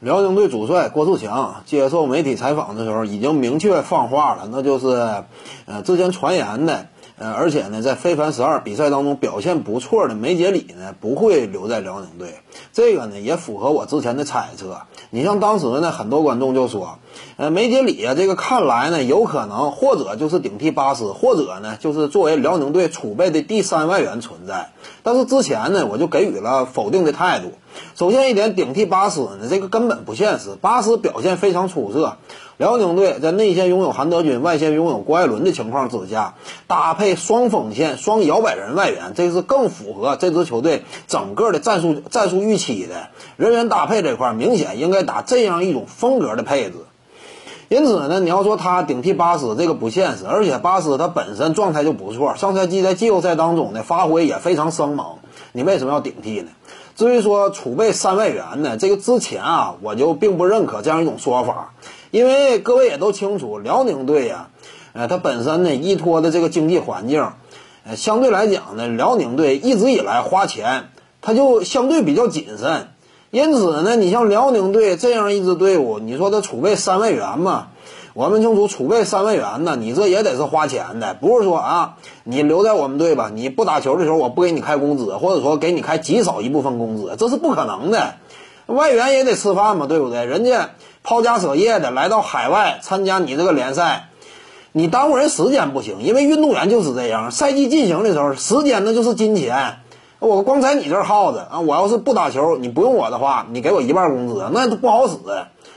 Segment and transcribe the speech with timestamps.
[0.00, 4.86] 辽宁队主帅郭士强接受媒体采访的时候，已经明确放话了，那就是，
[5.66, 6.86] 呃，之前传言的，
[7.18, 12.36] 呃，而且呢，在非凡十二比赛当中表现不错的梅杰里呢，不会留在辽宁队。
[12.72, 14.78] 这个呢，也符合我之前的猜测。
[15.10, 16.98] 你像当时呢，很多观众就说，
[17.36, 24.72] 呃，梅杰里啊，这个看来呢，有可能或者就是顶替巴斯，或者呢，就是作为辽宁队储备的第三外援存在。
[25.02, 27.52] 但是之前呢，我就给予了否定的态度。
[27.94, 30.50] 首先一点，顶替巴斯呢，这个根本不现实。
[30.60, 32.18] 巴斯表现非常出色，
[32.58, 36.34] 辽宁队在内线拥有韩德君，外线拥有郭艾伦的情况之下，
[36.66, 43.08] 搭配双锋线、双摇摆人外援，这是更符合这支球队整个的战术战术预期的。
[43.38, 46.74] 人员搭配这块，明显应该打这样一种风格的配置。
[47.70, 50.26] 因此呢，你要说他顶替巴斯，这个不现实。
[50.26, 55.18] 而且巴斯他本身状态就不错，上赛季在季后赛当中呢，发挥也非常生猛。
[55.52, 56.50] 你为什么要顶替呢？
[56.96, 61.72] 至于说储备三外援呢，这个之前啊，我就并不认可这样一种说法，
[62.10, 64.48] 因为各位也都清楚，辽宁队呀，
[64.92, 67.24] 呃，他本身呢依托的这个经济环境，
[67.84, 70.88] 呃，相对来讲呢，辽宁队一直以来花钱，
[71.22, 72.88] 他就相对比较谨慎，
[73.30, 77.68] 因此呢，你像辽宁队这样一支队伍，你说他储备三外援嘛？
[78.12, 88.14] 我们清楚，储备三万元呢，你这也得是花钱的，不是说啊，你留在我们队吧，你不打球的时候我不给你开工资，或者说给你开极少一部分工资，这是不可能的。
[88.66, 90.24] 外援也得吃饭嘛，对不对？
[90.24, 90.70] 人家
[91.02, 94.08] 抛家舍业的来到海外参加你这个联赛，
[94.72, 99.76] 你耽误人时间不行，因为运动员就是这样，赛季进行的时候，时间那就是金钱。
[100.20, 105.16] 我光在你这儿耗着啊，我要是不打球，你不用我的话，你给我一半工资，那都不好使，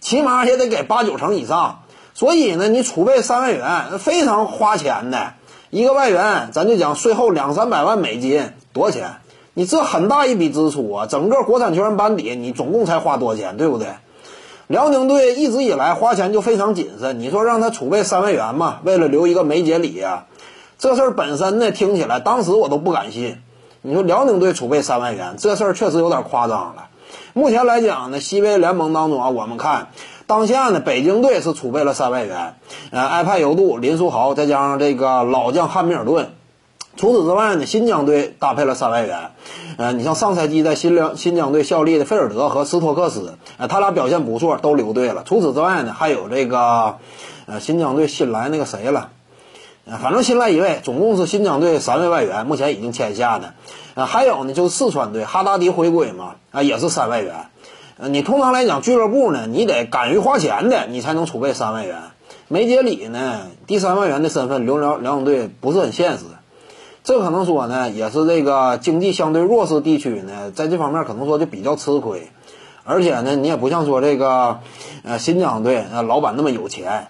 [0.00, 1.83] 起码也得给八九成以上。
[2.14, 5.34] 所以呢，你储备三万元非常花钱的，
[5.70, 9.16] 一个外援咱就讲税后两三百万美金，多少钱？
[9.52, 11.06] 你这很大一笔支出啊！
[11.06, 13.88] 整个国产球员班底，你总共才花多少钱，对不对？
[14.68, 18.78] 辽宁队一直以来花钱就非常谨慎，你说让他储备三万元嘛？
[18.84, 20.26] 为了留一个梅杰里呀，
[20.78, 23.38] 这事儿本身呢，听起来当时我都不敢信。
[23.82, 26.86] 你说辽宁队储备三万元，这事儿确实有点夸张了。
[27.32, 29.88] 目前来讲呢，西北联盟当中啊，我们看。
[30.26, 32.54] 当下呢，北京队是储备了三外援，
[32.90, 36.30] 呃，埃派尤杜、林书豪，再加上这个老将汉密尔顿。
[36.96, 39.32] 除此之外呢，新疆队搭配了三外援，
[39.76, 45.24] 呃，你像上赛季在新疆新疆队效力的费尔德和斯托克斯，呃，他俩表现不错，都留队了。
[45.26, 46.96] 除此之外呢，还有这个，
[47.46, 49.10] 呃，新疆队新来那个谁了，
[49.84, 53.54] 呃，反正新来一位，总共是新疆队三位外援，目前已经签下的。
[53.94, 57.34] 呃，还有呢，就是四川队哈达迪回归嘛，啊，也是三外援。
[57.96, 61.96] 呃，你通常来讲，俱乐部呢，你得敢于花钱的，你才能储备三万元。
[62.48, 66.24] 梅杰里呢，第三万元的身份留辽辽宁队不是很现实。
[67.04, 72.30] 这可能说呢，也是这个经济相对弱势地区呢，在这方面可能说就比较吃亏。
[72.82, 74.58] 而且呢，你也不像说这个
[75.04, 77.06] 呃新疆队呃老板那么有钱。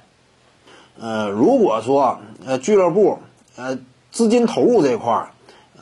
[1.01, 3.21] 呃，如果说呃俱乐部
[3.57, 3.79] 呃
[4.13, 5.29] 资金投入这块儿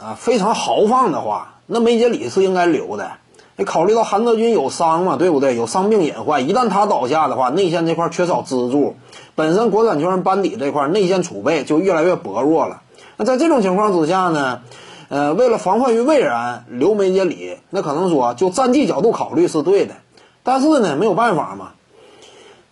[0.00, 3.14] 啊非常豪放的话，那梅杰里是应该留的。
[3.56, 5.54] 你考虑到韩德君有伤嘛，对不对？
[5.56, 8.96] 有伤病隐患，一旦他倒下的话，内线这块缺少支柱，
[9.34, 12.80] 本身国产球员班底这块内线储备就越来越薄弱了。
[13.18, 14.62] 那在这种情况之下呢，
[15.10, 19.96] 呃，为了防患于未然，留梅杰里，那可能说就战绩角度考虑是对的，
[20.42, 21.72] 但是呢，没有办法嘛，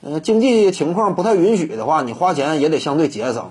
[0.00, 3.50] 呃，经济情况不太允许的话，你花钱也得相对节省。